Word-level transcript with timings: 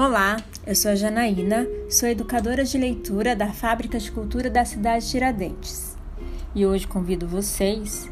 Olá, 0.00 0.36
eu 0.64 0.76
sou 0.76 0.92
a 0.92 0.94
Janaína, 0.94 1.66
sou 1.90 2.08
educadora 2.08 2.62
de 2.62 2.78
leitura 2.78 3.34
da 3.34 3.48
Fábrica 3.48 3.98
de 3.98 4.12
Cultura 4.12 4.48
da 4.48 4.64
cidade 4.64 5.04
de 5.04 5.10
Tiradentes. 5.10 5.96
E 6.54 6.64
hoje 6.64 6.86
convido 6.86 7.26
vocês 7.26 8.08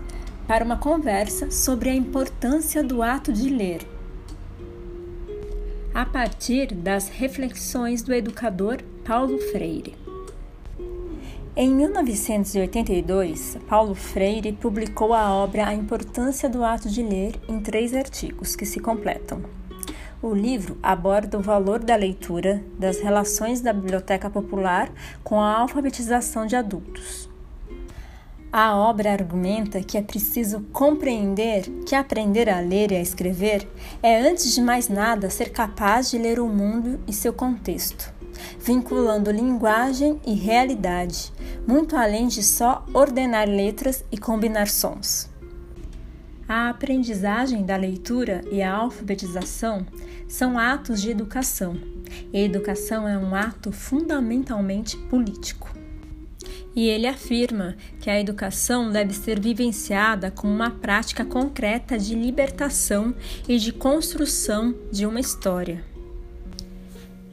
para 0.49 0.65
uma 0.65 0.77
conversa 0.79 1.49
sobre 1.49 1.89
a 1.89 1.95
importância 1.95 2.83
do 2.83 3.05
ato 3.05 3.33
de 3.33 3.49
ler. 3.49 3.87
A 5.95 6.05
partir 6.05 6.75
das 6.75 7.09
reflexões 7.09 8.03
do 8.03 8.13
educador 8.13 8.79
Paulo 9.05 9.39
Freire. 9.53 9.95
Em 11.55 11.73
1982, 11.73 13.59
Paulo 13.69 13.95
Freire 13.95 14.51
publicou 14.51 15.15
a 15.15 15.33
obra 15.33 15.69
A 15.69 15.73
Importância 15.75 16.49
do 16.49 16.65
Ato 16.65 16.91
de 16.91 17.01
Ler 17.01 17.37
em 17.49 17.61
três 17.61 17.95
artigos 17.95 18.57
que 18.57 18.67
se 18.67 18.81
completam. 18.81 19.41
O 20.23 20.33
livro 20.33 20.79
aborda 20.83 21.39
o 21.39 21.43
valor 21.43 21.79
da 21.79 21.95
leitura, 21.95 22.65
das 22.79 23.01
relações 23.01 23.61
da 23.61 23.73
biblioteca 23.73 24.31
popular 24.31 24.91
com 25.23 25.39
a 25.41 25.59
alfabetização 25.59 26.47
de 26.47 26.57
adultos. 26.57 27.29
A 28.51 28.75
obra 28.75 29.13
argumenta 29.13 29.83
que 29.83 29.99
é 29.99 30.03
preciso 30.03 30.63
compreender 30.73 31.69
que 31.85 31.95
aprender 31.95 32.49
a 32.49 32.61
ler 32.61 32.91
e 32.91 32.97
a 32.97 33.03
escrever 33.03 33.69
é, 34.03 34.19
antes 34.19 34.55
de 34.55 34.63
mais 34.63 34.89
nada, 34.89 35.29
ser 35.29 35.51
capaz 35.51 36.11
de 36.11 36.17
ler 36.17 36.41
o 36.41 36.49
mundo 36.49 36.99
e 37.07 37.13
seu 37.13 37.35
contexto, 37.35 38.11
vinculando 38.59 39.31
linguagem 39.31 40.19
e 40.27 40.33
realidade, 40.33 41.31
muito 41.69 41.95
além 41.95 42.29
de 42.29 42.43
só 42.43 42.87
ordenar 42.95 43.47
letras 43.47 44.03
e 44.11 44.17
combinar 44.17 44.69
sons. 44.69 45.36
A 46.49 46.69
aprendizagem 46.69 47.65
da 47.65 47.77
leitura 47.77 48.45
e 48.53 48.63
a 48.63 48.73
alfabetização 48.73 49.85
são 50.29 50.57
atos 50.57 51.03
de 51.03 51.11
educação, 51.11 51.77
e 52.33 52.39
educação 52.39 53.09
é 53.09 53.19
um 53.19 53.35
ato 53.35 53.73
fundamentalmente 53.73 54.97
político. 54.97 55.75
E 56.75 56.89
ele 56.89 57.09
afirma 57.09 57.77
que 57.99 58.09
a 58.09 58.21
educação 58.21 58.93
deve 58.93 59.13
ser 59.13 59.41
vivenciada 59.41 60.31
como 60.31 60.53
uma 60.53 60.71
prática 60.71 61.25
concreta 61.25 61.99
de 61.99 62.15
libertação 62.15 63.13
e 63.49 63.59
de 63.59 63.73
construção 63.73 64.73
de 64.93 65.05
uma 65.05 65.19
história. 65.19 65.83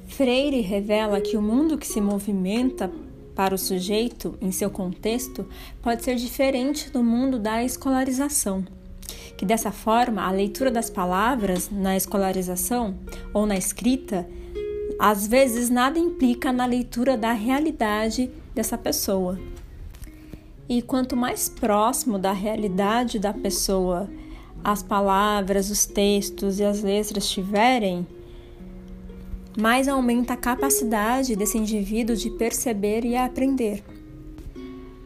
Freire 0.08 0.62
revela 0.62 1.22
que 1.22 1.38
o 1.38 1.42
mundo 1.42 1.78
que 1.78 1.86
se 1.86 2.02
movimenta 2.02 2.90
para 3.36 3.54
o 3.54 3.60
sujeito 3.60 4.36
em 4.42 4.52
seu 4.52 4.72
contexto 4.72 5.48
pode 5.84 6.04
ser 6.04 6.16
diferente 6.16 6.90
do 6.90 7.04
mundo 7.04 7.38
da 7.38 7.64
escolarização 7.64 8.66
que 9.38 9.46
dessa 9.46 9.72
forma 9.72 10.24
a 10.24 10.32
leitura 10.32 10.70
das 10.70 10.90
palavras 10.90 11.70
na 11.72 11.96
escolarização 11.96 12.96
ou 13.34 13.46
na 13.46 13.58
escrita 13.58 14.28
às 15.00 15.28
vezes 15.28 15.70
nada 15.70 16.00
implica 16.00 16.52
na 16.52 16.66
leitura 16.66 17.18
da 17.18 17.34
realidade 17.34 18.32
dessa 18.54 18.78
pessoa. 18.78 19.40
E 20.70 20.82
quanto 20.82 21.16
mais 21.16 21.50
próximo 21.50 22.18
da 22.18 22.32
realidade 22.32 23.20
da 23.20 23.34
pessoa 23.34 24.10
as 24.64 24.82
palavras, 24.82 25.70
os 25.70 25.86
textos 25.86 26.60
e 26.60 26.64
as 26.64 26.82
letras 26.82 27.26
estiverem, 27.26 28.08
mais 29.58 29.88
aumenta 29.88 30.34
a 30.34 30.38
capacidade 30.38 31.36
desse 31.36 31.58
indivíduo 31.58 32.16
de 32.16 32.30
perceber 32.30 33.04
e 33.04 33.16
aprender. 33.16 33.84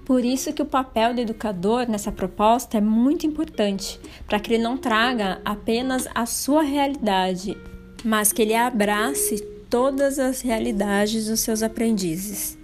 Por 0.08 0.24
isso 0.24 0.54
que 0.54 0.62
o 0.62 0.66
papel 0.66 1.14
do 1.14 1.20
educador 1.20 1.86
nessa 1.86 2.14
proposta 2.14 2.78
é 2.78 2.82
muito 2.82 3.28
importante, 3.28 4.00
para 4.26 4.40
que 4.40 4.54
ele 4.54 4.64
não 4.64 4.78
traga 4.78 5.42
apenas 5.44 6.08
a 6.16 6.26
sua 6.26 6.62
realidade, 6.62 7.58
mas 8.06 8.32
que 8.32 8.42
ele 8.42 8.56
abrace 8.56 9.42
todas 9.70 10.18
as 10.18 10.40
realidades 10.40 11.28
dos 11.28 11.42
seus 11.42 11.62
aprendizes. 11.62 12.58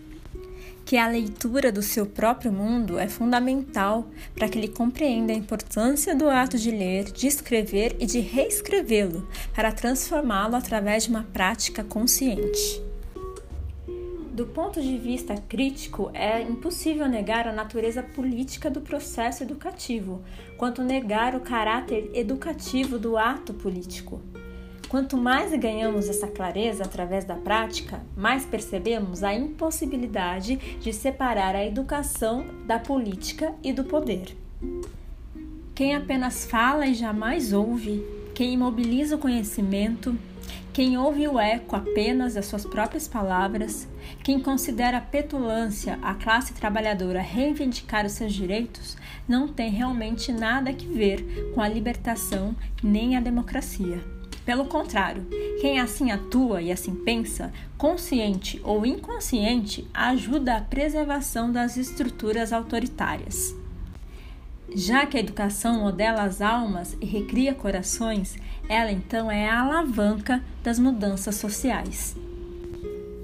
Que 0.86 0.96
a 0.96 1.10
leitura 1.10 1.70
do 1.70 1.82
seu 1.82 2.06
próprio 2.06 2.54
mundo 2.54 2.98
é 2.98 3.10
fundamental 3.10 4.08
para 4.34 4.48
que 4.48 4.58
ele 4.58 4.70
compreenda 4.70 5.34
a 5.34 5.36
importância 5.36 6.16
do 6.16 6.30
ato 6.30 6.58
de 6.58 6.72
ler, 6.72 7.12
de 7.12 7.28
escrever 7.28 7.98
e 8.00 8.06
de 8.06 8.22
reescrevê-lo, 8.22 9.28
para 9.54 9.74
transformá-lo 9.74 10.56
através 10.56 11.04
de 11.04 11.10
uma 11.10 11.24
prática 11.24 11.84
consciente. 11.84 12.93
Do 14.34 14.48
ponto 14.48 14.82
de 14.82 14.98
vista 14.98 15.36
crítico, 15.36 16.10
é 16.12 16.42
impossível 16.42 17.08
negar 17.08 17.48
a 17.48 17.54
natureza 17.54 18.02
política 18.02 18.68
do 18.68 18.82
processo 18.82 19.44
educativo, 19.44 20.24
quanto 20.58 20.82
negar 20.82 21.36
o 21.36 21.40
caráter 21.40 22.10
educativo 22.16 22.98
do 22.98 23.16
ato 23.16 23.54
político. 23.54 24.20
Quanto 24.90 25.18
mais 25.18 25.52
ganhamos 25.60 26.10
essa 26.10 26.26
clareza 26.26 26.84
através 26.84 27.26
da 27.26 27.36
prática, 27.36 28.02
mais 28.18 28.44
percebemos 28.44 29.24
a 29.24 29.32
impossibilidade 29.36 30.56
de 30.80 30.92
separar 30.92 31.56
a 31.56 31.64
educação 31.64 32.44
da 32.66 32.80
política 32.80 33.54
e 33.64 33.72
do 33.72 33.84
poder. 33.84 34.36
Quem 35.76 35.94
apenas 35.94 36.44
fala 36.44 36.88
e 36.88 36.96
jamais 36.96 37.54
ouve, 37.54 38.04
quem 38.34 38.54
imobiliza 38.54 39.16
o 39.16 39.20
conhecimento, 39.20 40.18
quem 40.74 40.98
ouve 40.98 41.28
o 41.28 41.40
eco 41.40 41.76
apenas 41.76 42.34
das 42.34 42.48
suas 42.48 42.66
próprias 42.66 43.08
palavras, 43.08 43.88
quem 44.24 44.40
considera 44.40 44.98
a 44.98 45.02
petulância 45.02 46.00
a 46.02 46.16
classe 46.16 46.54
trabalhadora 46.54 47.22
reivindicar 47.22 48.06
os 48.06 48.14
seus 48.14 48.34
direitos, 48.34 48.98
não 49.28 49.48
tem 49.48 49.70
realmente 49.70 50.32
nada 50.32 50.72
a 50.72 50.74
ver 50.74 51.52
com 51.54 51.62
a 51.62 51.68
libertação 51.68 52.56
nem 52.82 53.16
a 53.16 53.20
democracia. 53.20 54.04
Pelo 54.44 54.66
contrário, 54.66 55.26
quem 55.62 55.80
assim 55.80 56.12
atua 56.12 56.62
e 56.62 56.72
assim 56.72 56.96
pensa, 56.96 57.54
consciente 57.78 58.60
ou 58.64 58.86
inconsciente, 58.86 59.88
ajuda 59.94 60.58
a 60.58 60.62
preservação 60.62 61.52
das 61.52 61.78
estruturas 61.78 62.52
autoritárias. 62.52 63.56
Já 64.76 65.06
que 65.06 65.18
a 65.18 65.20
educação 65.20 65.82
modela 65.82 66.24
as 66.24 66.42
almas 66.42 66.98
e 67.00 67.06
recria 67.06 67.54
corações, 67.54 68.36
ela 68.68 68.92
então 68.92 69.30
é 69.30 69.48
a 69.48 69.62
alavanca 69.62 70.44
das 70.64 70.80
mudanças 70.80 71.36
sociais. 71.36 72.16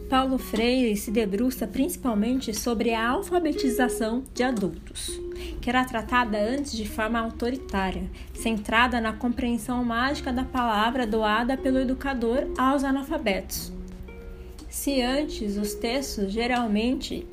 Paulo 0.10 0.38
Freire 0.38 0.96
se 0.96 1.12
debruça 1.12 1.68
principalmente 1.68 2.54
sobre 2.54 2.94
a 2.94 3.10
alfabetização 3.10 4.24
de 4.34 4.44
adultos, 4.44 5.20
que 5.62 5.70
era 5.70 5.86
tratada 5.86 6.38
antes 6.40 6.72
de 6.72 6.88
forma 6.88 7.20
autoritária, 7.20 8.10
centrada 8.34 9.02
na 9.02 9.14
compreensão 9.14 9.84
mágica 9.84 10.32
da 10.32 10.44
palavra 10.44 11.06
doada 11.06 11.58
pelo 11.58 11.80
educador 11.80 12.48
aos 12.58 12.84
analfabetos. 12.84 13.72
Se 14.68 15.02
antes 15.02 15.58
os 15.58 15.74
textos 15.74 16.32
geralmente 16.32 17.28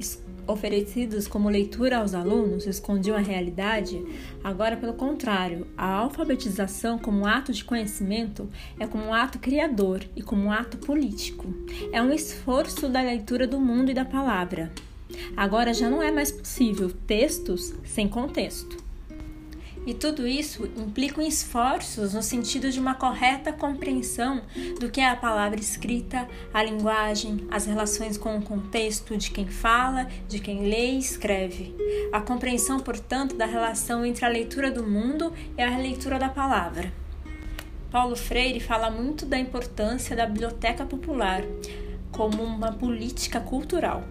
oferecidos 0.46 1.26
como 1.26 1.48
leitura 1.48 1.98
aos 1.98 2.14
alunos 2.14 2.66
escondiam 2.66 3.16
a 3.16 3.20
realidade, 3.20 4.04
agora, 4.42 4.76
pelo 4.76 4.94
contrário, 4.94 5.66
a 5.76 5.86
alfabetização 5.86 6.98
como 6.98 7.26
ato 7.26 7.52
de 7.52 7.64
conhecimento 7.64 8.48
é 8.78 8.86
como 8.86 9.04
um 9.04 9.14
ato 9.14 9.38
criador 9.38 10.04
e 10.14 10.22
como 10.22 10.44
um 10.44 10.52
ato 10.52 10.78
político. 10.78 11.46
É 11.92 12.00
um 12.00 12.12
esforço 12.12 12.88
da 12.88 13.02
leitura 13.02 13.46
do 13.46 13.60
mundo 13.60 13.90
e 13.90 13.94
da 13.94 14.04
palavra. 14.04 14.70
Agora 15.36 15.72
já 15.72 15.88
não 15.88 16.02
é 16.02 16.10
mais 16.10 16.30
possível 16.30 16.90
textos 17.06 17.74
sem 17.84 18.08
contexto. 18.08 18.85
E 19.86 19.94
tudo 19.94 20.26
isso 20.26 20.68
implica 20.76 21.22
esforços 21.22 22.12
no 22.12 22.20
sentido 22.20 22.72
de 22.72 22.80
uma 22.80 22.96
correta 22.96 23.52
compreensão 23.52 24.42
do 24.80 24.90
que 24.90 25.00
é 25.00 25.08
a 25.08 25.14
palavra 25.14 25.60
escrita, 25.60 26.28
a 26.52 26.60
linguagem, 26.60 27.46
as 27.52 27.66
relações 27.66 28.18
com 28.18 28.36
o 28.36 28.42
contexto 28.42 29.16
de 29.16 29.30
quem 29.30 29.46
fala, 29.46 30.08
de 30.26 30.40
quem 30.40 30.68
lê 30.68 30.90
e 30.90 30.98
escreve. 30.98 31.72
A 32.12 32.20
compreensão, 32.20 32.80
portanto, 32.80 33.36
da 33.36 33.46
relação 33.46 34.04
entre 34.04 34.24
a 34.24 34.28
leitura 34.28 34.72
do 34.72 34.82
mundo 34.82 35.32
e 35.56 35.62
a 35.62 35.78
leitura 35.78 36.18
da 36.18 36.28
palavra. 36.28 36.92
Paulo 37.88 38.16
Freire 38.16 38.58
fala 38.58 38.90
muito 38.90 39.24
da 39.24 39.38
importância 39.38 40.16
da 40.16 40.26
biblioteca 40.26 40.84
popular 40.84 41.42
como 42.10 42.42
uma 42.42 42.72
política 42.72 43.38
cultural 43.38 44.02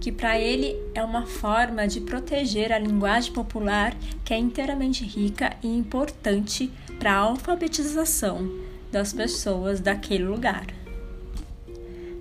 que 0.00 0.12
para 0.12 0.38
ele 0.38 0.76
é 0.94 1.02
uma 1.02 1.26
forma 1.26 1.86
de 1.86 2.00
proteger 2.00 2.72
a 2.72 2.78
linguagem 2.78 3.32
popular 3.32 3.96
que 4.24 4.32
é 4.32 4.38
inteiramente 4.38 5.04
rica 5.04 5.56
e 5.62 5.68
importante 5.68 6.70
para 6.98 7.12
a 7.12 7.18
alfabetização 7.18 8.50
das 8.90 9.12
pessoas 9.12 9.80
daquele 9.80 10.24
lugar. 10.24 10.66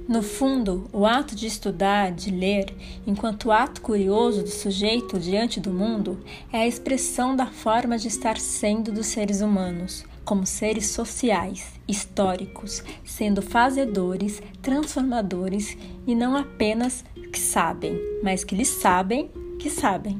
No 0.08 0.24
fundo, 0.24 0.90
o 0.94 1.06
ato 1.06 1.36
de 1.36 1.48
estudar, 1.48 2.14
de 2.14 2.32
ler, 2.32 2.74
enquanto 3.06 3.52
ato 3.52 3.82
curioso 3.82 4.42
do 4.42 4.50
sujeito 4.50 5.20
diante 5.20 5.60
do 5.60 5.70
mundo, 5.70 6.18
é 6.52 6.60
a 6.60 6.68
expressão 6.68 7.36
da 7.36 7.48
forma 7.48 7.98
de 7.98 8.08
estar 8.08 8.38
sendo 8.38 8.90
dos 8.90 9.08
seres 9.08 9.42
humanos, 9.42 10.06
como 10.24 10.46
seres 10.46 10.88
sociais, 10.92 11.74
históricos, 11.86 12.84
sendo 13.04 13.42
fazedores, 13.42 14.42
transformadores 14.62 15.78
e 16.06 16.16
não 16.16 16.38
apenas 16.38 17.04
que 17.38 17.44
sabem, 17.44 18.02
mas 18.24 18.44
que 18.44 18.56
eles 18.56 18.68
sabem 18.68 19.30
que 19.60 19.70
sabem. 19.70 20.20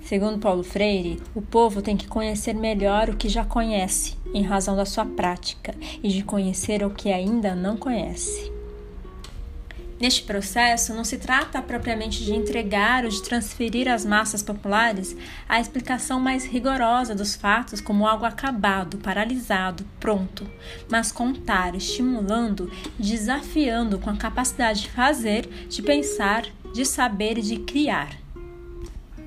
Segundo 0.00 0.40
Paulo 0.40 0.64
Freire, 0.64 1.22
o 1.36 1.40
povo 1.40 1.80
tem 1.80 1.96
que 1.96 2.08
conhecer 2.08 2.52
melhor 2.52 3.08
o 3.08 3.16
que 3.16 3.28
já 3.28 3.44
conhece, 3.44 4.16
em 4.34 4.42
razão 4.42 4.74
da 4.74 4.84
sua 4.84 5.06
prática 5.06 5.72
e 6.02 6.08
de 6.08 6.24
conhecer 6.24 6.82
o 6.82 6.90
que 6.90 7.12
ainda 7.12 7.54
não 7.54 7.76
conhece. 7.76 8.57
Neste 10.00 10.22
processo, 10.22 10.94
não 10.94 11.02
se 11.02 11.18
trata 11.18 11.60
propriamente 11.60 12.24
de 12.24 12.32
entregar 12.32 13.04
ou 13.04 13.10
de 13.10 13.20
transferir 13.20 13.88
às 13.88 14.04
massas 14.04 14.44
populares 14.44 15.16
a 15.48 15.60
explicação 15.60 16.20
mais 16.20 16.44
rigorosa 16.44 17.16
dos 17.16 17.34
fatos 17.34 17.80
como 17.80 18.06
algo 18.06 18.24
acabado, 18.24 18.98
paralisado, 18.98 19.84
pronto, 19.98 20.48
mas 20.88 21.10
contar, 21.10 21.74
estimulando, 21.74 22.70
desafiando 22.96 23.98
com 23.98 24.10
a 24.10 24.16
capacidade 24.16 24.82
de 24.82 24.90
fazer, 24.90 25.48
de 25.68 25.82
pensar, 25.82 26.44
de 26.72 26.84
saber 26.84 27.38
e 27.38 27.42
de 27.42 27.56
criar. 27.58 28.16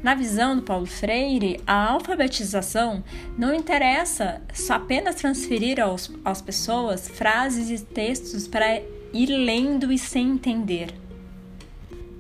Na 0.01 0.15
visão 0.15 0.55
do 0.55 0.63
Paulo 0.63 0.87
Freire, 0.87 1.59
a 1.67 1.91
alfabetização 1.91 3.03
não 3.37 3.53
interessa 3.53 4.41
só 4.53 4.75
apenas 4.75 5.15
transferir 5.15 5.79
aos, 5.79 6.11
às 6.25 6.41
pessoas 6.41 7.07
frases 7.07 7.69
e 7.69 7.85
textos 7.85 8.47
para 8.47 8.81
ir 9.13 9.27
lendo 9.27 9.91
e 9.91 9.97
sem 9.97 10.29
entender. 10.29 10.93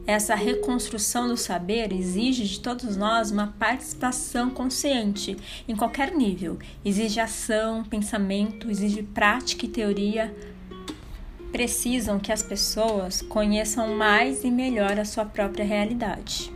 Essa 0.05 0.35
reconstrução 0.35 1.27
do 1.27 1.37
saber 1.37 1.93
exige 1.93 2.43
de 2.43 2.59
todos 2.59 2.97
nós 2.97 3.31
uma 3.31 3.55
participação 3.59 4.49
consciente 4.49 5.37
em 5.67 5.75
qualquer 5.75 6.11
nível. 6.11 6.57
Exige 6.83 7.19
ação, 7.19 7.83
pensamento, 7.83 8.69
exige 8.69 9.03
prática 9.03 9.65
e 9.65 9.69
teoria. 9.69 10.35
Precisam 11.51 12.19
que 12.19 12.31
as 12.31 12.41
pessoas 12.41 13.21
conheçam 13.21 13.95
mais 13.95 14.43
e 14.43 14.49
melhor 14.49 14.99
a 14.99 15.05
sua 15.05 15.23
própria 15.23 15.63
realidade. 15.63 16.51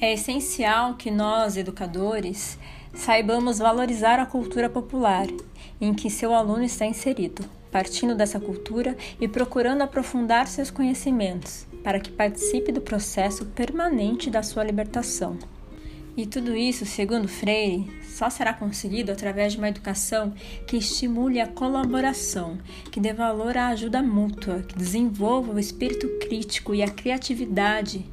É 0.00 0.12
essencial 0.12 0.94
que 0.94 1.10
nós, 1.10 1.56
educadores, 1.56 2.58
saibamos 2.92 3.58
valorizar 3.58 4.20
a 4.20 4.26
cultura 4.26 4.68
popular 4.68 5.26
em 5.80 5.94
que 5.94 6.10
seu 6.10 6.34
aluno 6.34 6.64
está 6.64 6.84
inserido 6.84 7.61
partindo 7.72 8.14
dessa 8.14 8.38
cultura 8.38 8.96
e 9.18 9.26
procurando 9.26 9.82
aprofundar 9.82 10.46
seus 10.46 10.70
conhecimentos, 10.70 11.66
para 11.82 11.98
que 11.98 12.10
participe 12.10 12.70
do 12.70 12.80
processo 12.80 13.46
permanente 13.46 14.30
da 14.30 14.42
sua 14.42 14.62
libertação. 14.62 15.38
E 16.14 16.26
tudo 16.26 16.54
isso, 16.54 16.84
segundo 16.84 17.26
Freire, 17.26 17.90
só 18.02 18.28
será 18.28 18.52
conseguido 18.52 19.10
através 19.10 19.52
de 19.52 19.58
uma 19.58 19.70
educação 19.70 20.34
que 20.66 20.76
estimule 20.76 21.40
a 21.40 21.46
colaboração, 21.46 22.58
que 22.90 23.00
dê 23.00 23.14
valor 23.14 23.56
à 23.56 23.68
ajuda 23.68 24.02
mútua, 24.02 24.62
que 24.62 24.76
desenvolva 24.76 25.54
o 25.54 25.58
espírito 25.58 26.06
crítico 26.20 26.74
e 26.74 26.82
a 26.82 26.88
criatividade 26.88 28.04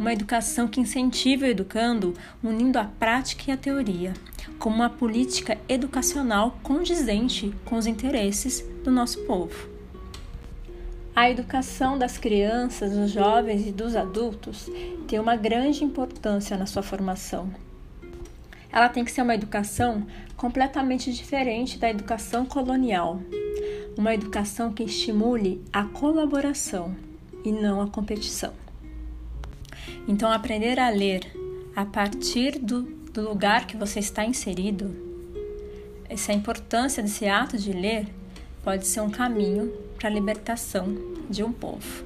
uma 0.00 0.14
educação 0.14 0.66
que 0.66 0.80
incentive 0.80 1.44
o 1.44 1.48
educando, 1.48 2.14
unindo 2.42 2.78
a 2.78 2.84
prática 2.84 3.44
e 3.46 3.52
a 3.52 3.56
teoria, 3.56 4.14
como 4.58 4.76
uma 4.76 4.88
política 4.88 5.58
educacional 5.68 6.58
condizente 6.62 7.52
com 7.66 7.76
os 7.76 7.86
interesses 7.86 8.64
do 8.82 8.90
nosso 8.90 9.18
povo. 9.26 9.68
A 11.14 11.30
educação 11.30 11.98
das 11.98 12.16
crianças, 12.16 12.96
dos 12.96 13.10
jovens 13.10 13.66
e 13.66 13.72
dos 13.72 13.94
adultos 13.94 14.70
tem 15.06 15.18
uma 15.18 15.36
grande 15.36 15.84
importância 15.84 16.56
na 16.56 16.64
sua 16.64 16.82
formação. 16.82 17.50
Ela 18.72 18.88
tem 18.88 19.04
que 19.04 19.12
ser 19.12 19.20
uma 19.20 19.34
educação 19.34 20.06
completamente 20.34 21.12
diferente 21.12 21.78
da 21.78 21.90
educação 21.90 22.46
colonial, 22.46 23.20
uma 23.98 24.14
educação 24.14 24.72
que 24.72 24.82
estimule 24.82 25.62
a 25.70 25.84
colaboração 25.84 26.96
e 27.44 27.52
não 27.52 27.82
a 27.82 27.86
competição. 27.86 28.69
Então, 30.08 30.30
aprender 30.32 30.78
a 30.78 30.90
ler 30.90 31.30
a 31.74 31.84
partir 31.84 32.58
do, 32.58 32.82
do 33.12 33.22
lugar 33.22 33.66
que 33.66 33.76
você 33.76 34.00
está 34.00 34.24
inserido, 34.24 34.94
essa 36.08 36.32
importância 36.32 37.02
desse 37.02 37.26
ato 37.26 37.56
de 37.56 37.72
ler 37.72 38.06
pode 38.64 38.86
ser 38.86 39.00
um 39.00 39.10
caminho 39.10 39.72
para 39.96 40.08
a 40.08 40.12
libertação 40.12 40.88
de 41.28 41.42
um 41.42 41.52
povo. 41.52 42.04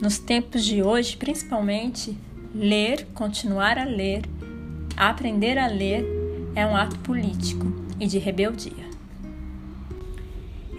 Nos 0.00 0.18
tempos 0.18 0.64
de 0.64 0.82
hoje, 0.82 1.16
principalmente, 1.16 2.16
ler, 2.54 3.06
continuar 3.14 3.78
a 3.78 3.84
ler, 3.84 4.22
aprender 4.96 5.58
a 5.58 5.66
ler 5.66 6.04
é 6.54 6.66
um 6.66 6.76
ato 6.76 6.98
político 6.98 7.66
e 7.98 8.06
de 8.06 8.18
rebeldia. 8.18 8.89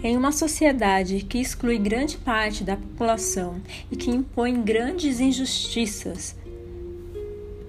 Em 0.04 0.16
uma 0.16 0.32
sociedade 0.32 1.20
que 1.20 1.38
exclui 1.38 1.78
grande 1.78 2.16
parte 2.16 2.64
da 2.64 2.76
população 2.76 3.60
e 3.88 3.94
que 3.94 4.10
impõe 4.10 4.60
grandes 4.60 5.20
injustiças, 5.20 6.34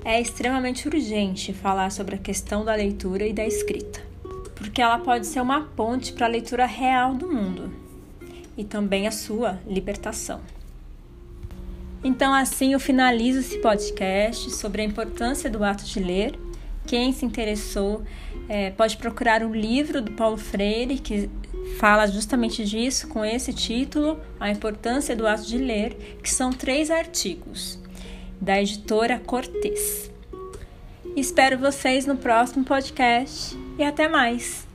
é 0.03 0.19
extremamente 0.19 0.87
urgente 0.87 1.53
falar 1.53 1.91
sobre 1.91 2.15
a 2.15 2.17
questão 2.17 2.65
da 2.65 2.73
leitura 2.73 3.27
e 3.27 3.33
da 3.33 3.45
escrita, 3.45 4.01
porque 4.55 4.81
ela 4.81 4.97
pode 4.97 5.27
ser 5.27 5.41
uma 5.41 5.61
ponte 5.61 6.11
para 6.11 6.25
a 6.25 6.29
leitura 6.29 6.65
real 6.65 7.13
do 7.13 7.31
mundo 7.31 7.71
e 8.57 8.63
também 8.63 9.05
a 9.05 9.11
sua 9.11 9.59
libertação. 9.67 10.41
Então, 12.03 12.33
assim, 12.33 12.73
eu 12.73 12.79
finalizo 12.79 13.41
esse 13.41 13.59
podcast 13.59 14.49
sobre 14.49 14.81
a 14.81 14.85
importância 14.85 15.51
do 15.51 15.63
ato 15.63 15.85
de 15.85 15.99
ler. 15.99 16.37
Quem 16.87 17.13
se 17.13 17.25
interessou 17.25 18.03
é, 18.49 18.71
pode 18.71 18.97
procurar 18.97 19.43
o 19.43 19.53
livro 19.53 20.01
do 20.01 20.11
Paulo 20.13 20.35
Freire, 20.35 20.97
que 20.97 21.29
fala 21.79 22.07
justamente 22.07 22.63
disso 22.65 23.07
com 23.07 23.23
esse 23.23 23.53
título, 23.53 24.19
A 24.39 24.49
Importância 24.49 25.15
do 25.15 25.27
Ato 25.27 25.45
de 25.45 25.57
Ler, 25.57 25.95
que 26.21 26.29
são 26.29 26.51
três 26.51 26.89
artigos, 26.89 27.79
da 28.39 28.61
editora 28.61 29.19
Cortez. 29.19 30.11
Espero 31.15 31.59
vocês 31.59 32.05
no 32.05 32.17
próximo 32.17 32.65
podcast 32.65 33.57
e 33.77 33.83
até 33.83 34.07
mais! 34.07 34.72